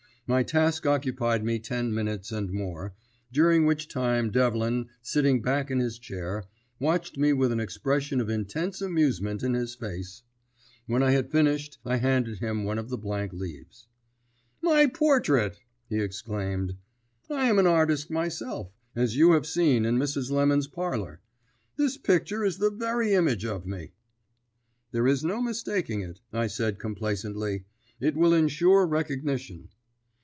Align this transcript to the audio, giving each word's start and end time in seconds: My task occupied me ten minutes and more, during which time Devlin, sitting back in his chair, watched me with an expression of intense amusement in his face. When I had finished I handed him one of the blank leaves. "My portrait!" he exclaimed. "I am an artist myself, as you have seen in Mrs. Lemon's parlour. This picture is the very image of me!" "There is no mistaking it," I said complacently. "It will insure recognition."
My 0.27 0.43
task 0.43 0.85
occupied 0.85 1.43
me 1.43 1.59
ten 1.59 1.93
minutes 1.93 2.31
and 2.31 2.53
more, 2.53 2.93
during 3.33 3.65
which 3.65 3.89
time 3.89 4.31
Devlin, 4.31 4.87
sitting 5.01 5.41
back 5.41 5.69
in 5.69 5.79
his 5.79 5.99
chair, 5.99 6.45
watched 6.79 7.17
me 7.17 7.33
with 7.33 7.51
an 7.51 7.59
expression 7.59 8.21
of 8.21 8.29
intense 8.29 8.79
amusement 8.81 9.43
in 9.43 9.55
his 9.55 9.75
face. 9.75 10.23
When 10.85 11.03
I 11.03 11.11
had 11.11 11.29
finished 11.29 11.79
I 11.85 11.97
handed 11.97 12.39
him 12.39 12.63
one 12.63 12.79
of 12.79 12.87
the 12.87 12.97
blank 12.97 13.33
leaves. 13.33 13.89
"My 14.61 14.87
portrait!" 14.87 15.59
he 15.89 15.99
exclaimed. 15.99 16.77
"I 17.29 17.49
am 17.49 17.59
an 17.59 17.67
artist 17.67 18.09
myself, 18.09 18.71
as 18.95 19.17
you 19.17 19.33
have 19.33 19.45
seen 19.45 19.83
in 19.83 19.97
Mrs. 19.99 20.31
Lemon's 20.31 20.67
parlour. 20.67 21.19
This 21.75 21.97
picture 21.97 22.45
is 22.45 22.57
the 22.57 22.71
very 22.71 23.11
image 23.13 23.43
of 23.43 23.65
me!" 23.67 23.91
"There 24.93 25.07
is 25.07 25.25
no 25.25 25.41
mistaking 25.41 25.99
it," 26.03 26.21
I 26.31 26.47
said 26.47 26.79
complacently. 26.79 27.65
"It 27.99 28.15
will 28.15 28.33
insure 28.33 28.87
recognition." 28.87 29.67